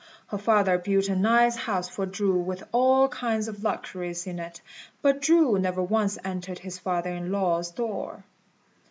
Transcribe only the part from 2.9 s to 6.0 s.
kinds of luxuries in it; but Chu never